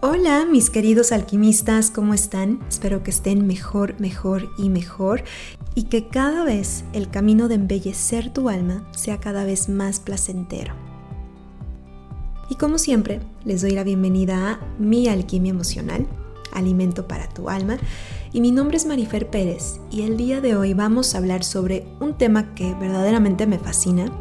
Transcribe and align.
Hola 0.00 0.46
mis 0.48 0.70
queridos 0.70 1.10
alquimistas, 1.10 1.90
¿cómo 1.90 2.14
están? 2.14 2.60
Espero 2.68 3.02
que 3.02 3.10
estén 3.10 3.48
mejor, 3.48 3.98
mejor 3.98 4.48
y 4.56 4.68
mejor 4.68 5.24
y 5.74 5.84
que 5.84 6.06
cada 6.06 6.44
vez 6.44 6.84
el 6.92 7.10
camino 7.10 7.48
de 7.48 7.56
embellecer 7.56 8.32
tu 8.32 8.48
alma 8.48 8.88
sea 8.92 9.18
cada 9.18 9.42
vez 9.42 9.68
más 9.68 9.98
placentero. 9.98 10.72
Y 12.48 12.54
como 12.54 12.78
siempre, 12.78 13.18
les 13.44 13.62
doy 13.62 13.72
la 13.72 13.82
bienvenida 13.82 14.52
a 14.52 14.60
Mi 14.78 15.08
Alquimia 15.08 15.50
Emocional, 15.50 16.06
Alimento 16.52 17.08
para 17.08 17.28
tu 17.28 17.48
Alma, 17.48 17.76
y 18.32 18.40
mi 18.40 18.52
nombre 18.52 18.76
es 18.76 18.86
Marifer 18.86 19.28
Pérez 19.28 19.80
y 19.90 20.02
el 20.02 20.16
día 20.16 20.40
de 20.40 20.54
hoy 20.54 20.74
vamos 20.74 21.16
a 21.16 21.18
hablar 21.18 21.42
sobre 21.42 21.88
un 21.98 22.16
tema 22.16 22.54
que 22.54 22.72
verdaderamente 22.74 23.48
me 23.48 23.58
fascina, 23.58 24.12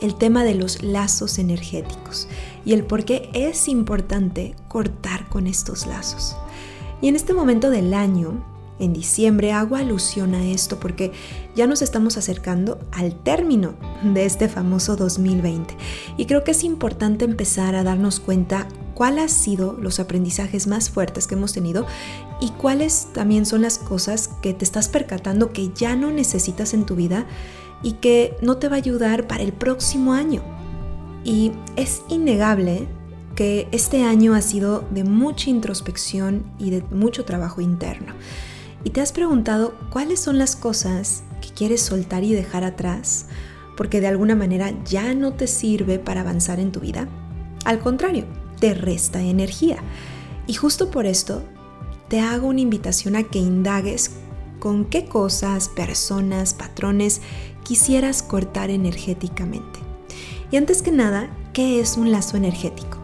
el 0.00 0.14
tema 0.14 0.44
de 0.44 0.54
los 0.54 0.84
lazos 0.84 1.40
energéticos 1.40 2.28
y 2.68 2.74
el 2.74 2.84
por 2.84 3.06
qué 3.06 3.30
es 3.32 3.66
importante 3.66 4.54
cortar 4.68 5.26
con 5.30 5.46
estos 5.46 5.86
lazos. 5.86 6.36
Y 7.00 7.08
en 7.08 7.16
este 7.16 7.32
momento 7.32 7.70
del 7.70 7.94
año, 7.94 8.44
en 8.78 8.92
diciembre, 8.92 9.52
hago 9.52 9.76
alusión 9.76 10.34
a 10.34 10.46
esto 10.46 10.78
porque 10.78 11.12
ya 11.56 11.66
nos 11.66 11.80
estamos 11.80 12.18
acercando 12.18 12.78
al 12.92 13.14
término 13.14 13.72
de 14.02 14.26
este 14.26 14.50
famoso 14.50 14.96
2020 14.96 15.78
y 16.18 16.26
creo 16.26 16.44
que 16.44 16.50
es 16.50 16.62
importante 16.62 17.24
empezar 17.24 17.74
a 17.74 17.84
darnos 17.84 18.20
cuenta 18.20 18.68
cuáles 18.92 19.22
han 19.22 19.28
sido 19.30 19.72
los 19.80 19.98
aprendizajes 19.98 20.66
más 20.66 20.90
fuertes 20.90 21.26
que 21.26 21.36
hemos 21.36 21.54
tenido 21.54 21.86
y 22.38 22.50
cuáles 22.50 23.08
también 23.14 23.46
son 23.46 23.62
las 23.62 23.78
cosas 23.78 24.28
que 24.42 24.52
te 24.52 24.66
estás 24.66 24.90
percatando 24.90 25.54
que 25.54 25.70
ya 25.74 25.96
no 25.96 26.10
necesitas 26.10 26.74
en 26.74 26.84
tu 26.84 26.96
vida 26.96 27.24
y 27.82 27.92
que 27.92 28.36
no 28.42 28.58
te 28.58 28.68
va 28.68 28.74
a 28.74 28.78
ayudar 28.78 29.26
para 29.26 29.42
el 29.42 29.54
próximo 29.54 30.12
año. 30.12 30.57
Y 31.24 31.52
es 31.76 32.02
innegable 32.08 32.88
que 33.34 33.68
este 33.72 34.02
año 34.02 34.34
ha 34.34 34.40
sido 34.40 34.84
de 34.90 35.04
mucha 35.04 35.50
introspección 35.50 36.44
y 36.58 36.70
de 36.70 36.82
mucho 36.90 37.24
trabajo 37.24 37.60
interno. 37.60 38.14
Y 38.84 38.90
te 38.90 39.00
has 39.00 39.12
preguntado 39.12 39.74
cuáles 39.90 40.20
son 40.20 40.38
las 40.38 40.56
cosas 40.56 41.22
que 41.40 41.50
quieres 41.50 41.82
soltar 41.82 42.24
y 42.24 42.32
dejar 42.32 42.64
atrás 42.64 43.26
porque 43.78 44.00
de 44.00 44.08
alguna 44.08 44.34
manera 44.34 44.72
ya 44.84 45.14
no 45.14 45.34
te 45.34 45.46
sirve 45.46 46.00
para 46.00 46.22
avanzar 46.22 46.58
en 46.58 46.72
tu 46.72 46.80
vida. 46.80 47.06
Al 47.64 47.78
contrario, 47.78 48.24
te 48.58 48.74
resta 48.74 49.22
energía. 49.22 49.78
Y 50.48 50.54
justo 50.54 50.90
por 50.90 51.06
esto 51.06 51.44
te 52.08 52.18
hago 52.18 52.48
una 52.48 52.60
invitación 52.60 53.14
a 53.14 53.22
que 53.22 53.38
indagues 53.38 54.16
con 54.58 54.84
qué 54.84 55.04
cosas, 55.04 55.68
personas, 55.68 56.54
patrones 56.54 57.20
quisieras 57.62 58.24
cortar 58.24 58.70
energéticamente. 58.70 59.87
Y 60.50 60.56
antes 60.56 60.82
que 60.82 60.92
nada, 60.92 61.28
¿qué 61.52 61.80
es 61.80 61.96
un 61.96 62.10
lazo 62.10 62.36
energético? 62.36 62.98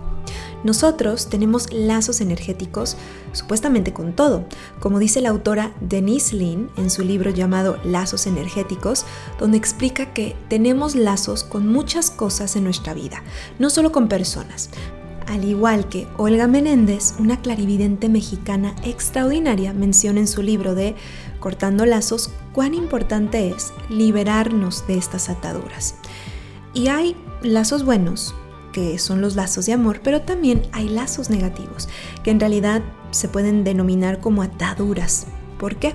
Nosotros 0.64 1.28
tenemos 1.28 1.70
lazos 1.74 2.22
energéticos 2.22 2.96
supuestamente 3.32 3.92
con 3.92 4.14
todo, 4.14 4.46
como 4.80 4.98
dice 4.98 5.20
la 5.20 5.28
autora 5.28 5.74
Denise 5.82 6.34
Lynn 6.34 6.70
en 6.78 6.88
su 6.88 7.02
libro 7.02 7.30
llamado 7.30 7.78
Lazos 7.84 8.26
energéticos, 8.26 9.04
donde 9.38 9.58
explica 9.58 10.14
que 10.14 10.34
tenemos 10.48 10.94
lazos 10.94 11.44
con 11.44 11.70
muchas 11.70 12.10
cosas 12.10 12.56
en 12.56 12.64
nuestra 12.64 12.94
vida, 12.94 13.22
no 13.58 13.68
solo 13.68 13.92
con 13.92 14.08
personas. 14.08 14.70
Al 15.26 15.44
igual 15.44 15.88
que 15.88 16.06
Olga 16.16 16.46
Menéndez, 16.46 17.14
una 17.18 17.40
clarividente 17.42 18.08
mexicana 18.08 18.74
extraordinaria, 18.84 19.74
menciona 19.74 20.20
en 20.20 20.28
su 20.28 20.42
libro 20.42 20.74
de 20.74 20.94
Cortando 21.40 21.84
Lazos 21.84 22.30
cuán 22.54 22.72
importante 22.72 23.48
es 23.48 23.72
liberarnos 23.90 24.86
de 24.86 24.96
estas 24.96 25.28
ataduras. 25.28 25.96
Y 26.74 26.88
hay 26.88 27.16
lazos 27.42 27.84
buenos, 27.84 28.34
que 28.72 28.98
son 28.98 29.20
los 29.20 29.36
lazos 29.36 29.66
de 29.66 29.72
amor, 29.72 30.00
pero 30.02 30.22
también 30.22 30.62
hay 30.72 30.88
lazos 30.88 31.30
negativos, 31.30 31.88
que 32.24 32.32
en 32.32 32.40
realidad 32.40 32.82
se 33.12 33.28
pueden 33.28 33.62
denominar 33.62 34.20
como 34.20 34.42
ataduras. 34.42 35.28
¿Por 35.58 35.76
qué? 35.76 35.94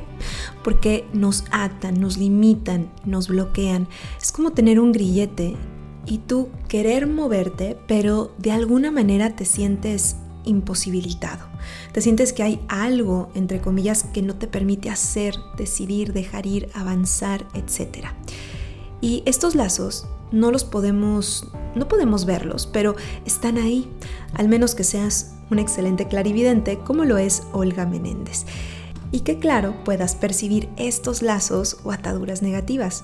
Porque 0.63 1.05
nos 1.11 1.43
atan, 1.51 1.99
nos 1.99 2.17
limitan, 2.17 2.89
nos 3.05 3.27
bloquean. 3.27 3.89
Es 4.21 4.31
como 4.31 4.51
tener 4.51 4.79
un 4.79 4.93
grillete 4.93 5.57
y 6.05 6.19
tú 6.19 6.47
querer 6.69 7.07
moverte, 7.07 7.77
pero 7.85 8.33
de 8.37 8.53
alguna 8.53 8.89
manera 8.89 9.35
te 9.35 9.43
sientes 9.43 10.15
imposibilitado. 10.45 11.45
Te 11.91 11.99
sientes 12.01 12.31
que 12.31 12.43
hay 12.43 12.61
algo, 12.69 13.29
entre 13.35 13.59
comillas, 13.59 14.03
que 14.03 14.21
no 14.21 14.35
te 14.35 14.47
permite 14.47 14.89
hacer, 14.89 15.35
decidir, 15.57 16.13
dejar 16.13 16.45
ir, 16.45 16.69
avanzar, 16.73 17.45
etc. 17.53 18.07
Y 19.01 19.23
estos 19.25 19.55
lazos 19.55 20.07
no 20.31 20.51
los 20.51 20.63
podemos, 20.63 21.47
no 21.75 21.87
podemos 21.87 22.25
verlos, 22.25 22.67
pero 22.67 22.95
están 23.25 23.57
ahí, 23.57 23.89
al 24.33 24.47
menos 24.47 24.75
que 24.75 24.83
seas 24.83 25.35
un 25.49 25.59
excelente 25.59 26.07
clarividente 26.07 26.79
como 26.79 27.05
lo 27.05 27.17
es 27.17 27.43
Olga 27.51 27.85
Menéndez. 27.85 28.45
Y 29.11 29.21
que 29.21 29.39
claro, 29.39 29.75
puedas 29.83 30.15
percibir 30.15 30.69
estos 30.77 31.21
lazos 31.21 31.77
o 31.83 31.91
ataduras 31.91 32.41
negativas. 32.41 33.03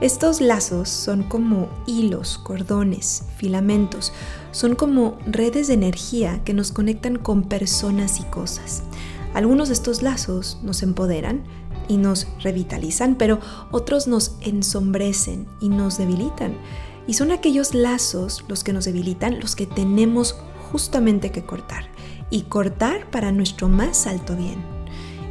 Estos 0.00 0.40
lazos 0.40 0.90
son 0.90 1.22
como 1.22 1.68
hilos, 1.86 2.38
cordones, 2.38 3.24
filamentos, 3.38 4.12
son 4.52 4.74
como 4.74 5.16
redes 5.26 5.68
de 5.68 5.74
energía 5.74 6.44
que 6.44 6.52
nos 6.52 6.70
conectan 6.70 7.16
con 7.16 7.44
personas 7.44 8.20
y 8.20 8.24
cosas. 8.24 8.82
Algunos 9.32 9.68
de 9.68 9.74
estos 9.74 10.02
lazos 10.02 10.58
nos 10.62 10.82
empoderan 10.82 11.44
y 11.88 11.96
nos 11.96 12.26
revitalizan, 12.42 13.16
pero 13.16 13.40
otros 13.70 14.06
nos 14.06 14.36
ensombrecen 14.40 15.46
y 15.60 15.68
nos 15.68 15.98
debilitan. 15.98 16.56
Y 17.06 17.14
son 17.14 17.30
aquellos 17.30 17.74
lazos 17.74 18.44
los 18.48 18.64
que 18.64 18.72
nos 18.72 18.84
debilitan, 18.84 19.40
los 19.40 19.54
que 19.54 19.66
tenemos 19.66 20.36
justamente 20.70 21.30
que 21.30 21.44
cortar. 21.44 21.88
Y 22.30 22.42
cortar 22.42 23.08
para 23.10 23.30
nuestro 23.30 23.68
más 23.68 24.06
alto 24.06 24.36
bien. 24.36 24.64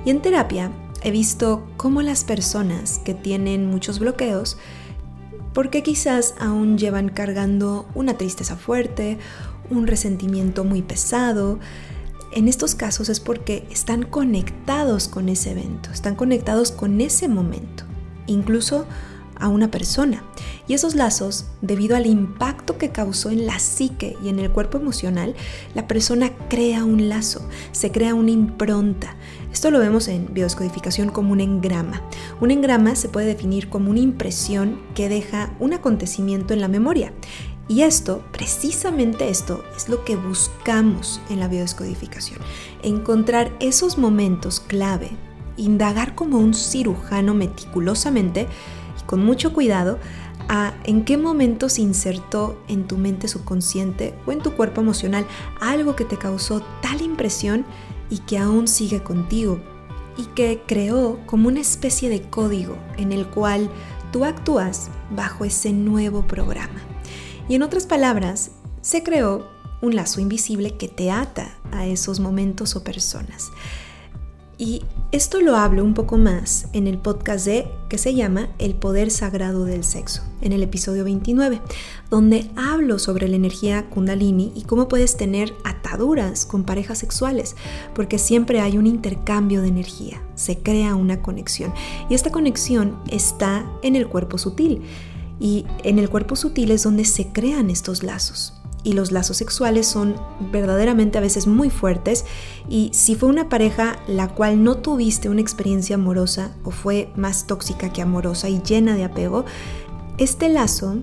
Y 0.05 0.09
en 0.09 0.21
terapia 0.21 0.71
he 1.01 1.11
visto 1.11 1.67
cómo 1.77 2.01
las 2.01 2.23
personas 2.23 2.99
que 2.99 3.13
tienen 3.13 3.67
muchos 3.67 3.99
bloqueos, 3.99 4.57
porque 5.53 5.83
quizás 5.83 6.35
aún 6.39 6.77
llevan 6.77 7.09
cargando 7.09 7.87
una 7.95 8.17
tristeza 8.17 8.55
fuerte, 8.55 9.17
un 9.69 9.87
resentimiento 9.87 10.63
muy 10.63 10.81
pesado, 10.81 11.59
en 12.35 12.49
estos 12.49 12.75
casos 12.75 13.07
es 13.07 13.21
porque 13.21 13.65
están 13.71 14.03
conectados 14.03 15.07
con 15.07 15.29
ese 15.29 15.51
evento, 15.51 15.89
están 15.91 16.15
conectados 16.15 16.71
con 16.71 16.99
ese 16.99 17.29
momento, 17.29 17.85
incluso 18.27 18.85
a 19.39 19.47
una 19.47 19.71
persona. 19.71 20.23
Y 20.67 20.73
esos 20.73 20.95
lazos, 20.95 21.45
debido 21.61 21.95
al 21.95 22.05
impacto 22.05 22.77
que 22.77 22.89
causó 22.89 23.29
en 23.29 23.45
la 23.45 23.59
psique 23.59 24.17
y 24.23 24.29
en 24.29 24.39
el 24.39 24.51
cuerpo 24.51 24.77
emocional, 24.77 25.33
la 25.73 25.87
persona 25.87 26.31
crea 26.49 26.83
un 26.83 27.07
lazo, 27.07 27.47
se 27.71 27.91
crea 27.91 28.13
una 28.13 28.31
impronta. 28.31 29.15
Esto 29.51 29.71
lo 29.71 29.79
vemos 29.79 30.09
en 30.09 30.33
biodescodificación 30.33 31.09
como 31.09 31.31
un 31.31 31.39
engrama. 31.39 32.01
Un 32.41 32.51
engrama 32.51 32.95
se 32.95 33.07
puede 33.07 33.27
definir 33.27 33.69
como 33.69 33.91
una 33.91 33.99
impresión 33.99 34.81
que 34.93 35.07
deja 35.07 35.53
un 35.59 35.73
acontecimiento 35.73 36.53
en 36.53 36.59
la 36.59 36.67
memoria. 36.67 37.13
Y 37.67 37.81
esto, 37.81 38.23
precisamente 38.31 39.29
esto, 39.29 39.63
es 39.75 39.89
lo 39.89 40.05
que 40.05 40.15
buscamos 40.15 41.19
en 41.29 41.39
la 41.39 41.47
biodescodificación. 41.47 42.39
Encontrar 42.83 43.51
esos 43.59 43.97
momentos 43.97 44.59
clave, 44.59 45.09
indagar 45.57 46.13
como 46.13 46.37
un 46.37 46.53
cirujano 46.53 47.33
meticulosamente 47.33 48.47
con 49.07 49.25
mucho 49.25 49.51
cuidado 49.51 49.97
a 50.47 50.75
en 50.83 51.05
qué 51.05 51.17
momento 51.17 51.69
se 51.69 51.81
insertó 51.81 52.61
en 52.67 52.87
tu 52.87 52.97
mente 52.97 53.27
subconsciente 53.27 54.13
o 54.27 54.31
en 54.31 54.39
tu 54.39 54.51
cuerpo 54.51 54.81
emocional 54.81 55.25
algo 55.59 55.95
que 55.95 56.05
te 56.05 56.17
causó 56.17 56.61
tal 56.81 57.01
impresión 57.01 57.65
y 58.11 58.19
que 58.19 58.37
aún 58.37 58.67
sigue 58.67 59.01
contigo 59.01 59.59
y 60.17 60.25
que 60.35 60.61
creó 60.67 61.19
como 61.25 61.47
una 61.47 61.61
especie 61.61 62.09
de 62.09 62.21
código 62.21 62.77
en 62.97 63.11
el 63.11 63.25
cual 63.25 63.71
tú 64.11 64.23
actúas 64.23 64.89
bajo 65.09 65.45
ese 65.45 65.73
nuevo 65.73 66.25
programa. 66.27 66.94
Y 67.47 67.55
en 67.55 67.63
otras 67.63 67.85
palabras, 67.85 68.51
se 68.81 69.03
creó 69.03 69.47
un 69.81 69.95
lazo 69.95 70.21
invisible 70.21 70.77
que 70.77 70.87
te 70.87 71.11
ata 71.11 71.57
a 71.71 71.85
esos 71.85 72.19
momentos 72.19 72.75
o 72.75 72.83
personas. 72.83 73.51
Y 74.57 74.83
esto 75.11 75.41
lo 75.41 75.57
hablo 75.57 75.83
un 75.83 75.93
poco 75.93 76.17
más 76.17 76.67
en 76.71 76.87
el 76.87 76.97
podcast 76.97 77.45
de 77.45 77.67
que 77.89 77.97
se 77.97 78.15
llama 78.15 78.47
El 78.57 78.75
poder 78.75 79.11
sagrado 79.11 79.65
del 79.65 79.83
sexo, 79.83 80.23
en 80.41 80.53
el 80.53 80.63
episodio 80.63 81.03
29, 81.03 81.61
donde 82.09 82.49
hablo 82.55 82.97
sobre 82.97 83.27
la 83.27 83.35
energía 83.35 83.89
kundalini 83.89 84.53
y 84.55 84.63
cómo 84.63 84.87
puedes 84.87 85.17
tener 85.17 85.53
ataduras 85.65 86.45
con 86.45 86.63
parejas 86.63 86.99
sexuales, 86.99 87.57
porque 87.93 88.17
siempre 88.17 88.61
hay 88.61 88.77
un 88.77 88.87
intercambio 88.87 89.61
de 89.61 89.67
energía, 89.67 90.21
se 90.35 90.59
crea 90.59 90.95
una 90.95 91.21
conexión 91.21 91.73
y 92.09 92.15
esta 92.15 92.31
conexión 92.31 92.97
está 93.09 93.69
en 93.83 93.97
el 93.97 94.07
cuerpo 94.07 94.37
sutil 94.37 94.83
y 95.39 95.65
en 95.83 95.99
el 95.99 96.09
cuerpo 96.09 96.35
sutil 96.35 96.71
es 96.71 96.83
donde 96.83 97.05
se 97.05 97.27
crean 97.27 97.69
estos 97.69 98.03
lazos 98.03 98.53
y 98.85 98.93
los 98.93 99.11
lazos 99.11 99.37
sexuales 99.37 99.87
son 99.87 100.15
verdaderamente 100.51 101.17
a 101.17 101.21
veces 101.21 101.47
muy 101.47 101.69
fuertes 101.69 102.23
y 102.69 102.91
si 102.93 103.15
fue 103.15 103.27
una 103.27 103.49
pareja 103.49 103.97
la 104.07 104.29
cual 104.29 104.63
no 104.63 104.77
tuviste 104.77 105.27
una 105.27 105.41
experiencia 105.41 105.95
amorosa 105.95 106.55
o 106.63 106.71
fue 106.71 107.09
más 107.15 107.47
tóxica 107.47 107.91
que 107.91 108.03
amorosa 108.03 108.47
y 108.47 108.61
llena 108.61 108.95
de 108.95 109.03
apego, 109.03 109.43
este 110.19 110.49
lazo, 110.49 110.97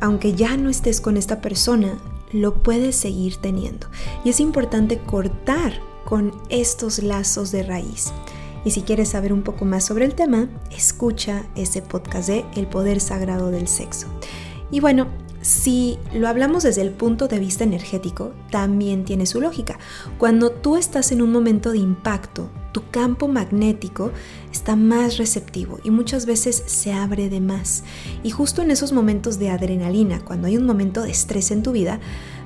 aunque 0.00 0.34
ya 0.34 0.56
no 0.56 0.70
estés 0.70 1.00
con 1.00 1.16
esta 1.16 1.40
persona, 1.40 1.98
lo 2.32 2.62
puedes 2.62 2.96
seguir 2.96 3.36
teniendo. 3.36 3.88
Y 4.24 4.30
es 4.30 4.40
importante 4.40 4.98
cortar 4.98 5.72
con 6.04 6.32
estos 6.48 7.02
lazos 7.02 7.50
de 7.50 7.64
raíz. 7.64 8.12
Y 8.66 8.72
si 8.72 8.82
quieres 8.82 9.10
saber 9.10 9.32
un 9.32 9.42
poco 9.42 9.64
más 9.64 9.84
sobre 9.84 10.04
el 10.04 10.16
tema, 10.16 10.48
escucha 10.76 11.46
ese 11.54 11.82
podcast 11.82 12.28
de 12.28 12.44
El 12.56 12.66
Poder 12.66 13.00
Sagrado 13.00 13.52
del 13.52 13.68
Sexo. 13.68 14.08
Y 14.72 14.80
bueno, 14.80 15.06
si 15.40 16.00
lo 16.12 16.26
hablamos 16.26 16.64
desde 16.64 16.82
el 16.82 16.90
punto 16.90 17.28
de 17.28 17.38
vista 17.38 17.62
energético, 17.62 18.32
también 18.50 19.04
tiene 19.04 19.26
su 19.26 19.40
lógica. 19.40 19.78
Cuando 20.18 20.50
tú 20.50 20.76
estás 20.76 21.12
en 21.12 21.22
un 21.22 21.30
momento 21.30 21.70
de 21.70 21.78
impacto, 21.78 22.50
tu 22.72 22.90
campo 22.90 23.28
magnético 23.28 24.10
está 24.50 24.74
más 24.74 25.16
receptivo 25.16 25.78
y 25.84 25.92
muchas 25.92 26.26
veces 26.26 26.64
se 26.66 26.92
abre 26.92 27.28
de 27.28 27.40
más. 27.40 27.84
Y 28.24 28.30
justo 28.30 28.62
en 28.62 28.72
esos 28.72 28.90
momentos 28.90 29.38
de 29.38 29.50
adrenalina, 29.50 30.24
cuando 30.24 30.48
hay 30.48 30.56
un 30.56 30.66
momento 30.66 31.02
de 31.02 31.12
estrés 31.12 31.52
en 31.52 31.62
tu 31.62 31.70
vida, 31.70 32.00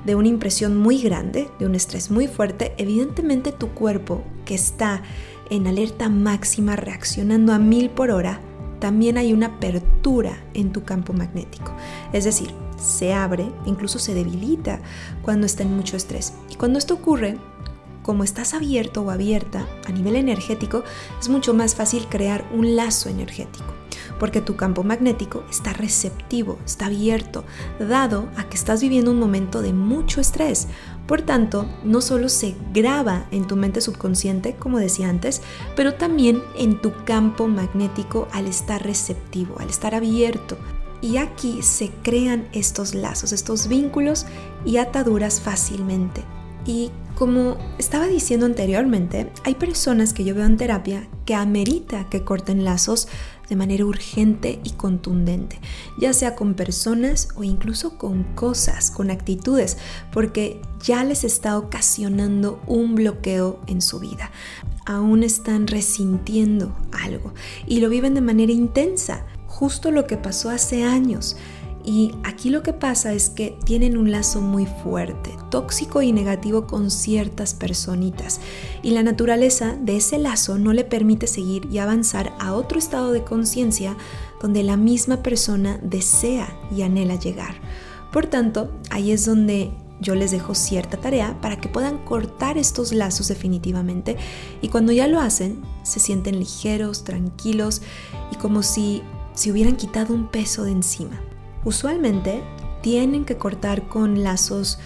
de 0.05 0.17
una 0.17 0.29
impresión 0.29 0.77
muy 0.77 1.01
grande, 1.01 1.49
de 1.59 1.65
un 1.65 1.75
estrés 1.75 2.11
muy 2.11 2.27
fuerte, 2.27 2.75
evidentemente 2.77 3.53
tu 3.53 3.71
cuerpo, 3.71 4.23
que 4.45 4.55
está 4.55 5.03
en 5.51 5.67
alerta 5.67 6.09
máxima, 6.09 6.77
reaccionando 6.77 7.53
a 7.53 7.59
mil 7.59 7.91
por 7.91 8.11
hora, 8.11 8.41
también 8.79 9.19
hay 9.19 9.33
una 9.33 9.47
apertura 9.47 10.43
en 10.55 10.73
tu 10.73 10.85
campo 10.85 11.13
magnético. 11.13 11.73
Es 12.13 12.25
decir, 12.25 12.55
se 12.79 13.13
abre, 13.13 13.53
incluso 13.67 13.99
se 13.99 14.15
debilita 14.15 14.81
cuando 15.23 15.47
está 15.47 15.63
en 15.63 15.77
mucho 15.77 15.97
estrés. 15.97 16.33
Y 16.49 16.55
cuando 16.55 16.79
esto 16.79 16.95
ocurre, 16.95 17.37
como 18.03 18.25
estás 18.25 18.55
abierto 18.55 19.03
o 19.03 19.11
abierta 19.11 19.67
a 19.87 19.93
nivel 19.93 20.17
energético, 20.17 20.83
es 21.21 21.29
mucho 21.29 21.53
más 21.53 21.75
fácil 21.75 22.07
crear 22.09 22.45
un 22.53 22.75
lazo 22.75 23.11
energético, 23.11 23.75
porque 24.19 24.41
tu 24.41 24.57
campo 24.57 24.83
magnético 24.83 25.45
está 25.51 25.75
receptivo, 25.75 26.59
está 26.65 26.87
abierto, 26.87 27.45
dado 27.79 28.29
a 28.37 28.49
que 28.49 28.57
estás 28.57 28.81
viviendo 28.81 29.11
un 29.11 29.19
momento 29.19 29.61
de 29.61 29.75
mucho 29.75 30.21
estrés. 30.21 30.69
Por 31.07 31.23
tanto, 31.23 31.67
no 31.85 32.01
solo 32.01 32.29
se 32.29 32.55
graba 32.73 33.27
en 33.33 33.47
tu 33.47 33.57
mente 33.57 33.81
subconsciente, 33.81 34.55
como 34.55 34.79
decía 34.79 35.09
antes, 35.09 35.43
pero 35.75 35.95
también 35.95 36.43
en 36.57 36.81
tu 36.81 36.93
campo 37.05 37.49
magnético 37.49 38.29
al 38.33 38.47
estar 38.47 38.85
receptivo, 38.85 39.57
al 39.59 39.69
estar 39.69 39.95
abierto 39.95 40.57
y 41.03 41.17
aquí 41.17 41.63
se 41.63 41.91
crean 42.03 42.49
estos 42.53 42.95
lazos, 42.95 43.33
estos 43.33 43.69
vínculos 43.69 44.27
y 44.65 44.77
ataduras 44.77 45.41
fácilmente. 45.41 46.23
Y 46.67 46.91
como 47.17 47.57
estaba 47.79 48.07
diciendo 48.07 48.47
anteriormente, 48.47 49.31
hay 49.45 49.55
personas 49.55 50.13
que 50.13 50.25
yo 50.25 50.35
veo 50.35 50.47
en 50.47 50.57
terapia 50.57 51.09
que 51.25 51.35
amerita 51.35 52.09
que 52.09 52.25
corten 52.25 52.65
lazos 52.65 53.09
de 53.51 53.57
manera 53.57 53.85
urgente 53.85 54.61
y 54.65 54.71
contundente, 54.71 55.61
ya 55.99 56.15
sea 56.15 56.37
con 56.37 56.55
personas 56.55 57.29
o 57.35 57.45
incluso 57.45 57.99
con 57.99 58.23
cosas, 58.35 58.91
con 58.91 59.11
actitudes, 59.11 59.77
porque 60.13 60.63
ya 60.83 61.05
les 61.05 61.25
está 61.25 61.59
ocasionando 61.59 62.63
un 62.67 62.95
bloqueo 62.95 63.61
en 63.67 63.83
su 63.83 63.99
vida. 63.99 64.31
Aún 64.87 65.23
están 65.23 65.67
resintiendo 65.67 66.75
algo 66.93 67.35
y 67.67 67.81
lo 67.81 67.91
viven 67.91 68.15
de 68.15 68.23
manera 68.23 68.53
intensa 68.53 69.27
justo 69.47 69.91
lo 69.91 70.07
que 70.07 70.17
pasó 70.17 70.49
hace 70.49 70.85
años. 70.85 71.37
Y 71.85 72.15
aquí 72.25 72.51
lo 72.51 72.63
que 72.63 72.73
pasa 72.73 73.13
es 73.13 73.31
que 73.31 73.57
tienen 73.65 73.97
un 73.97 74.11
lazo 74.11 74.41
muy 74.41 74.67
fuerte, 74.67 75.37
tóxico 75.51 76.03
y 76.03 76.13
negativo 76.13 76.67
con 76.67 76.91
ciertas 76.91 77.55
personitas. 77.55 78.41
Y 78.83 78.91
la 78.91 79.03
naturaleza 79.03 79.77
de 79.81 79.97
ese 79.97 80.19
lazo 80.19 80.59
no 80.59 80.73
le 80.73 80.85
permite 80.85 81.27
seguir 81.27 81.67
y 81.71 81.79
avanzar 81.79 82.33
a 82.39 82.53
otro 82.55 82.79
estado 82.79 83.13
de 83.13 83.25
conciencia 83.25 83.97
donde 84.41 84.63
la 84.63 84.77
misma 84.77 85.23
persona 85.23 85.79
desea 85.83 86.55
y 86.75 86.83
anhela 86.83 87.17
llegar. 87.17 87.55
Por 88.13 88.27
tanto, 88.27 88.71
ahí 88.91 89.13
es 89.13 89.25
donde 89.25 89.71
yo 90.01 90.15
les 90.15 90.31
dejo 90.31 90.55
cierta 90.55 90.97
tarea 90.97 91.39
para 91.41 91.61
que 91.61 91.69
puedan 91.69 91.99
cortar 91.99 92.57
estos 92.57 92.93
lazos 92.93 93.29
definitivamente 93.29 94.17
y 94.63 94.69
cuando 94.69 94.93
ya 94.93 95.07
lo 95.07 95.21
hacen 95.21 95.63
se 95.83 96.01
sienten 96.01 96.39
ligeros, 96.39 97.05
tranquilos 97.05 97.83
y 98.33 98.37
como 98.37 98.63
si 98.63 99.03
si 99.35 99.51
hubieran 99.51 99.77
quitado 99.77 100.13
un 100.13 100.27
peso 100.27 100.65
de 100.65 100.73
encima. 100.73 101.21
Usualmente 101.65 102.43
tienen 102.83 103.25
que 103.25 103.37
cortar 103.37 103.89
con 103.89 104.23
lazos 104.23 104.79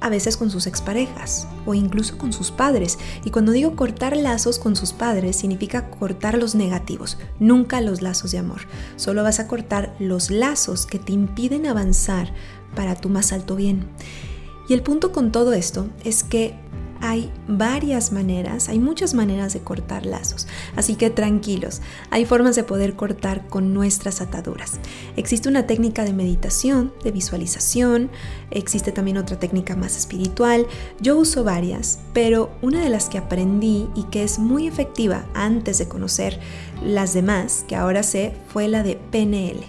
a 0.00 0.08
veces 0.08 0.36
con 0.36 0.50
sus 0.50 0.66
exparejas 0.66 1.46
o 1.66 1.74
incluso 1.74 2.16
con 2.18 2.32
sus 2.32 2.50
padres. 2.50 2.98
Y 3.24 3.30
cuando 3.30 3.52
digo 3.52 3.76
cortar 3.76 4.16
lazos 4.16 4.58
con 4.58 4.76
sus 4.76 4.92
padres, 4.92 5.36
significa 5.36 5.90
cortar 5.90 6.38
los 6.38 6.54
negativos, 6.54 7.18
nunca 7.38 7.80
los 7.80 8.02
lazos 8.02 8.32
de 8.32 8.38
amor. 8.38 8.62
Solo 8.96 9.22
vas 9.22 9.40
a 9.40 9.46
cortar 9.46 9.94
los 9.98 10.30
lazos 10.30 10.86
que 10.86 10.98
te 10.98 11.12
impiden 11.12 11.66
avanzar 11.66 12.32
para 12.74 12.94
tu 12.94 13.08
más 13.08 13.32
alto 13.32 13.56
bien. 13.56 13.86
Y 14.68 14.74
el 14.74 14.82
punto 14.82 15.12
con 15.12 15.32
todo 15.32 15.52
esto 15.52 15.88
es 16.04 16.22
que 16.22 16.54
hay 17.00 17.32
varias 17.48 18.12
maneras, 18.12 18.68
hay 18.68 18.78
muchas 18.78 19.14
maneras 19.14 19.52
de 19.52 19.60
cortar 19.60 20.06
lazos, 20.06 20.46
así 20.76 20.96
que 20.96 21.10
tranquilos, 21.10 21.80
hay 22.10 22.24
formas 22.24 22.56
de 22.56 22.64
poder 22.64 22.94
cortar 22.94 23.46
con 23.48 23.74
nuestras 23.74 24.20
ataduras. 24.20 24.80
Existe 25.16 25.48
una 25.48 25.66
técnica 25.66 26.04
de 26.04 26.12
meditación, 26.12 26.92
de 27.02 27.12
visualización, 27.12 28.10
existe 28.50 28.92
también 28.92 29.18
otra 29.18 29.38
técnica 29.38 29.76
más 29.76 29.96
espiritual, 29.96 30.66
yo 31.00 31.16
uso 31.16 31.44
varias, 31.44 32.00
pero 32.12 32.50
una 32.62 32.82
de 32.82 32.90
las 32.90 33.08
que 33.08 33.18
aprendí 33.18 33.88
y 33.94 34.04
que 34.04 34.22
es 34.22 34.38
muy 34.38 34.66
efectiva 34.66 35.24
antes 35.34 35.78
de 35.78 35.88
conocer 35.88 36.38
las 36.84 37.14
demás, 37.14 37.64
que 37.66 37.76
ahora 37.76 38.02
sé, 38.02 38.34
fue 38.48 38.68
la 38.68 38.82
de 38.82 38.96
PNL. 38.96 39.64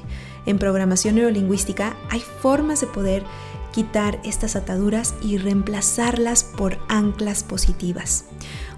En 0.45 0.57
programación 0.57 1.15
neurolingüística 1.15 1.95
hay 2.09 2.19
formas 2.19 2.81
de 2.81 2.87
poder 2.87 3.23
quitar 3.71 4.19
estas 4.23 4.55
ataduras 4.55 5.15
y 5.21 5.37
reemplazarlas 5.37 6.43
por 6.43 6.77
anclas 6.87 7.43
positivas. 7.43 8.25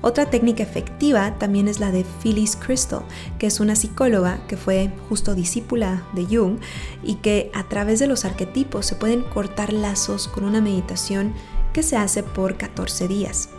Otra 0.02 0.30
técnica 0.30 0.64
efectiva 0.64 1.38
también 1.40 1.68
es 1.68 1.80
la 1.80 1.92
de 1.92 2.06
Phyllis 2.22 2.58
Crystal, 2.58 3.04
que 3.40 3.48
es 3.48 3.60
una 3.60 3.76
psicóloga 3.76 4.46
que 4.48 4.58
fue 4.58 4.92
justo 5.08 5.34
discípula 5.34 6.06
de 6.14 6.26
Jung 6.26 6.60
y 7.04 7.16
que 7.16 7.52
a 7.54 7.64
través 7.70 8.00
de 8.00 8.08
los 8.08 8.26
arquetipos 8.26 8.86
se 8.86 8.96
pueden 8.96 9.22
cortar 9.22 9.72
lazos 9.72 10.28
con 10.28 10.44
una 10.44 10.60
meditación 10.60 11.34
que 11.72 11.84
se 11.84 11.96
hace 11.96 12.22
por 12.22 12.58
14 12.58 13.08
días. 13.08 13.50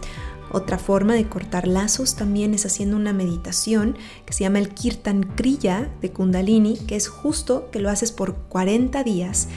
Otra 0.55 0.79
forma 0.79 1.15
de 1.15 1.29
cortar 1.29 1.67
lazos 1.67 2.15
también 2.15 2.55
es 2.55 2.65
haciendo 2.65 2.97
una 2.97 3.13
meditación 3.13 3.97
que 4.25 4.33
se 4.33 4.45
llama 4.45 4.61
el 4.61 4.69
Kirtan 4.69 5.25
Kriya 5.35 5.91
de 6.01 6.13
Kundalini, 6.13 6.77
que 6.77 6.95
es 6.95 7.09
justo 7.09 7.71
que 7.73 7.81
lo 7.81 7.91
haces 7.91 8.13
por 8.13 8.37
40 8.37 9.03
días 9.03 9.49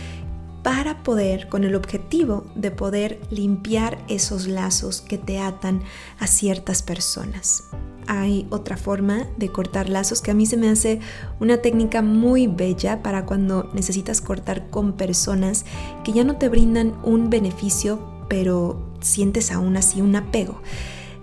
para 0.67 1.01
poder, 1.01 1.47
con 1.47 1.63
el 1.63 1.75
objetivo 1.75 2.43
de 2.53 2.71
poder 2.71 3.21
limpiar 3.29 4.03
esos 4.09 4.47
lazos 4.47 4.99
que 4.99 5.17
te 5.17 5.39
atan 5.39 5.81
a 6.19 6.27
ciertas 6.27 6.83
personas. 6.83 7.63
Hay 8.05 8.47
otra 8.49 8.75
forma 8.75 9.27
de 9.37 9.47
cortar 9.47 9.87
lazos 9.87 10.21
que 10.21 10.31
a 10.31 10.33
mí 10.33 10.45
se 10.45 10.57
me 10.57 10.67
hace 10.67 10.99
una 11.39 11.59
técnica 11.59 12.01
muy 12.01 12.47
bella 12.47 13.01
para 13.01 13.25
cuando 13.25 13.69
necesitas 13.73 14.19
cortar 14.19 14.69
con 14.69 14.91
personas 14.91 15.63
que 16.03 16.11
ya 16.11 16.25
no 16.25 16.35
te 16.35 16.49
brindan 16.49 16.95
un 17.01 17.29
beneficio, 17.29 18.25
pero 18.27 18.91
sientes 18.99 19.53
aún 19.53 19.77
así 19.77 20.01
un 20.01 20.17
apego 20.17 20.61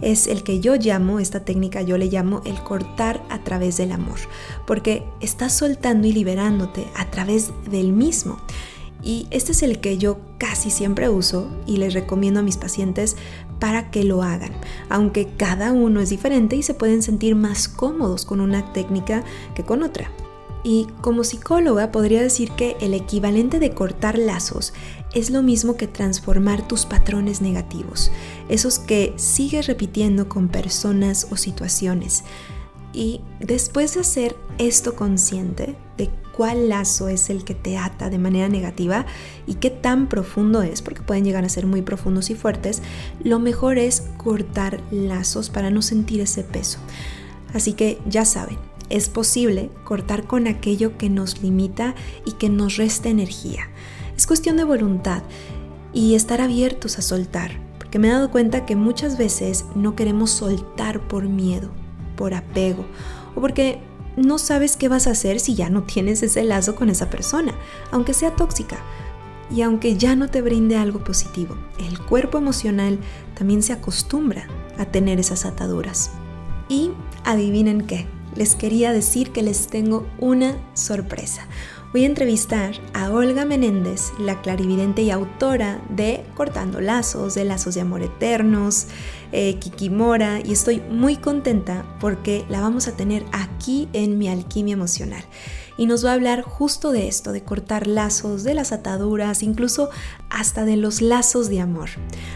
es 0.01 0.27
el 0.27 0.43
que 0.43 0.61
yo 0.61 0.75
llamo, 0.77 1.19
esta 1.19 1.45
técnica 1.45 1.81
yo 1.81 1.97
le 1.97 2.07
llamo 2.07 2.43
el 2.45 2.61
cortar 2.63 3.23
a 3.31 3.43
través 3.43 3.77
del 3.77 3.93
amor, 3.93 4.19
porque 4.67 5.05
estás 5.21 5.53
soltando 5.53 6.07
y 6.07 6.13
liberándote 6.13 6.87
a 6.97 7.11
través 7.11 7.53
del 7.71 7.93
mismo. 7.93 8.39
Y 9.05 9.27
este 9.31 9.53
es 9.53 9.63
el 9.63 9.81
que 9.81 9.99
yo 9.99 10.19
casi 10.39 10.71
siempre 10.71 11.11
uso 11.11 11.49
y 11.67 11.77
les 11.77 11.93
recomiendo 11.93 12.41
a 12.41 12.43
mis 12.43 12.57
pacientes 12.57 13.17
para 13.61 13.91
que 13.91 14.03
lo 14.03 14.23
hagan, 14.23 14.53
aunque 14.89 15.29
cada 15.37 15.73
uno 15.73 16.01
es 16.01 16.09
diferente 16.09 16.57
y 16.57 16.63
se 16.63 16.75
pueden 16.75 17.03
sentir 17.03 17.35
más 17.35 17.69
cómodos 17.69 18.25
con 18.25 18.41
una 18.41 18.73
técnica 18.73 19.23
que 19.55 19.63
con 19.63 19.83
otra. 19.83 20.11
Y 20.67 20.87
como 21.03 21.25
psicóloga 21.25 21.93
podría 21.93 22.23
decir 22.23 22.51
que 22.53 22.79
el 22.81 22.95
equivalente 22.95 23.59
de 23.59 23.73
cortar 23.73 24.19
lazos 24.19 24.73
es 25.13 25.29
lo 25.29 25.43
mismo 25.43 25.77
que 25.77 25.87
transformar 25.87 26.67
tus 26.67 26.87
patrones 26.87 27.43
negativos, 27.43 28.11
esos 28.49 28.79
que 28.79 29.13
sigues 29.17 29.67
repitiendo 29.67 30.31
con 30.31 30.49
personas 30.49 31.27
o 31.31 31.37
situaciones. 31.37 32.25
Y 32.95 33.21
después 33.41 33.95
de 33.95 34.01
hacer 34.01 34.37
esto 34.57 34.97
consciente 34.97 35.77
de 35.99 36.11
cuál 36.37 36.69
lazo 36.69 37.09
es 37.09 37.31
el 37.31 37.45
que 37.45 37.55
te 37.55 37.77
ata 37.77 38.11
de 38.11 38.19
manera 38.19 38.49
negativa 38.49 39.07
y 39.47 39.55
qué 39.55 39.71
tan 39.71 40.09
profundo 40.09 40.63
es, 40.63 40.83
porque 40.83 41.03
pueden 41.03 41.25
llegar 41.25 41.45
a 41.45 41.49
ser 41.49 41.67
muy 41.67 41.83
profundos 41.83 42.31
y 42.31 42.35
fuertes, 42.35 42.83
lo 43.23 43.39
mejor 43.39 43.79
es 43.79 44.03
cortar 44.17 44.81
lazos 44.91 45.51
para 45.51 45.71
no 45.71 45.83
sentir 45.83 46.21
ese 46.21 46.43
peso. 46.43 46.79
Así 47.53 47.75
que 47.75 48.01
ya 48.07 48.25
saben, 48.25 48.59
es 48.91 49.09
posible 49.09 49.71
cortar 49.85 50.27
con 50.27 50.47
aquello 50.47 50.99
que 50.99 51.09
nos 51.09 51.43
limita 51.43 51.95
y 52.25 52.33
que 52.33 52.49
nos 52.49 52.77
resta 52.77 53.09
energía. 53.09 53.69
Es 54.17 54.27
cuestión 54.27 54.57
de 54.57 54.65
voluntad 54.65 55.23
y 55.93 56.15
estar 56.15 56.41
abiertos 56.41 56.99
a 56.99 57.03
soltar, 57.03 57.61
porque 57.79 57.99
me 57.99 58.09
he 58.09 58.13
dado 58.13 58.31
cuenta 58.31 58.67
que 58.67 58.77
muchas 58.77 59.17
veces 59.17 59.65
no 59.75 59.95
queremos 59.95 60.31
soltar 60.31 61.01
por 61.07 61.29
miedo, 61.29 61.71
por 62.17 62.35
apego 62.35 62.85
o 63.35 63.41
porque 63.41 63.81
no 64.17 64.39
sabes 64.39 64.77
qué 64.77 64.89
vas 64.89 65.07
a 65.07 65.11
hacer 65.13 65.41
si 65.41 65.55
ya 65.55 65.71
no 65.71 65.83
tienes 65.83 66.23
ese 66.23 66.45
lazo 66.45 66.75
con 66.75 66.89
esa 66.89 67.11
persona, 67.11 67.55
aunque 67.91 68.15
sea 68.15 68.35
tóxica. 68.35 68.79
Y 69.51 69.63
aunque 69.63 69.97
ya 69.97 70.17
no 70.17 70.29
te 70.29 70.41
brinde 70.41 70.77
algo 70.77 71.05
positivo, 71.05 71.57
el 71.79 71.99
cuerpo 71.99 72.39
emocional 72.39 72.99
también 73.35 73.63
se 73.63 73.73
acostumbra 73.73 74.49
a 74.79 74.87
tener 74.87 75.21
esas 75.21 75.45
ataduras. 75.45 76.13
Y 76.69 76.93
adivinen 77.25 77.83
qué, 77.83 78.07
les 78.35 78.55
quería 78.55 78.93
decir 78.93 79.33
que 79.33 79.43
les 79.43 79.67
tengo 79.67 80.07
una 80.19 80.57
sorpresa. 80.73 81.47
Voy 81.95 82.03
a 82.03 82.07
entrevistar 82.07 82.75
a 82.93 83.13
Olga 83.13 83.45
Menéndez, 83.45 84.11
la 84.19 84.43
clarividente 84.43 85.03
y 85.03 85.13
autora 85.13 85.81
de 85.91 86.25
Cortando 86.35 86.81
Lazos, 86.81 87.37
de 87.37 87.45
Lazos 87.45 87.77
de 87.77 87.83
Amor 87.83 88.03
Eternos, 88.03 88.89
eh, 89.31 89.61
Kikimora, 89.61 90.41
y 90.41 90.51
estoy 90.51 90.81
muy 90.91 91.15
contenta 91.17 91.87
porque 92.01 92.45
la 92.49 92.61
vamos 92.61 92.89
a 92.89 92.97
tener 92.97 93.25
aquí 93.31 93.89
en 93.93 94.19
mi 94.19 94.29
alquimia 94.29 94.73
emocional. 94.73 95.23
Y 95.79 95.87
nos 95.87 96.05
va 96.05 96.11
a 96.11 96.15
hablar 96.15 96.43
justo 96.43 96.91
de 96.91 97.07
esto, 97.07 97.31
de 97.31 97.45
cortar 97.45 97.87
lazos, 97.87 98.43
de 98.43 98.55
las 98.55 98.73
ataduras, 98.73 99.45
incluso 99.45 99.89
hasta 100.31 100.65
de 100.65 100.77
los 100.77 101.01
lazos 101.01 101.49
de 101.49 101.61
amor. 101.61 101.91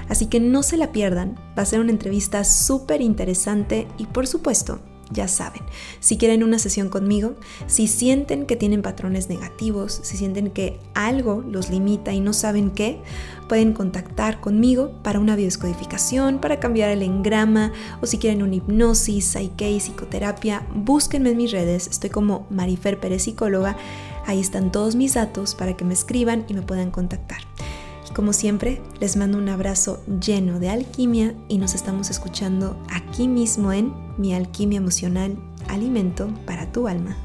Así 0.08 0.26
que 0.26 0.38
no 0.38 0.62
se 0.62 0.76
la 0.76 0.92
pierdan, 0.92 1.34
va 1.58 1.62
a 1.62 1.66
ser 1.66 1.80
una 1.80 1.90
entrevista 1.90 2.44
súper 2.44 3.00
interesante 3.00 3.88
y 3.98 4.06
por 4.06 4.28
supuesto 4.28 4.78
ya 5.10 5.28
saben, 5.28 5.62
si 6.00 6.18
quieren 6.18 6.42
una 6.42 6.58
sesión 6.58 6.88
conmigo, 6.88 7.34
si 7.66 7.86
sienten 7.86 8.46
que 8.46 8.56
tienen 8.56 8.82
patrones 8.82 9.28
negativos, 9.28 10.00
si 10.02 10.16
sienten 10.16 10.50
que 10.50 10.78
algo 10.94 11.42
los 11.46 11.70
limita 11.70 12.12
y 12.12 12.20
no 12.20 12.32
saben 12.32 12.70
qué, 12.70 13.00
pueden 13.48 13.72
contactar 13.72 14.40
conmigo 14.40 14.92
para 15.02 15.18
una 15.18 15.36
biodescodificación, 15.36 16.40
para 16.40 16.60
cambiar 16.60 16.90
el 16.90 17.02
engrama 17.02 17.72
o 18.02 18.06
si 18.06 18.18
quieren 18.18 18.42
una 18.42 18.56
hipnosis, 18.56 19.24
psyche, 19.24 19.78
psicoterapia, 19.78 20.66
búsquenme 20.74 21.30
en 21.30 21.36
mis 21.38 21.52
redes, 21.52 21.86
estoy 21.88 22.10
como 22.10 22.46
Marifer 22.50 23.00
Pérez 23.00 23.22
Psicóloga, 23.22 23.76
ahí 24.26 24.40
están 24.40 24.70
todos 24.70 24.94
mis 24.94 25.14
datos 25.14 25.54
para 25.54 25.76
que 25.76 25.84
me 25.84 25.94
escriban 25.94 26.44
y 26.48 26.54
me 26.54 26.62
puedan 26.62 26.90
contactar. 26.90 27.38
Como 28.14 28.32
siempre, 28.32 28.80
les 29.00 29.16
mando 29.16 29.38
un 29.38 29.48
abrazo 29.48 30.02
lleno 30.20 30.58
de 30.58 30.70
alquimia 30.70 31.34
y 31.48 31.58
nos 31.58 31.74
estamos 31.74 32.10
escuchando 32.10 32.76
aquí 32.90 33.28
mismo 33.28 33.72
en 33.72 33.92
Mi 34.16 34.34
Alquimia 34.34 34.78
Emocional, 34.78 35.36
Alimento 35.68 36.28
para 36.46 36.72
tu 36.72 36.88
Alma. 36.88 37.16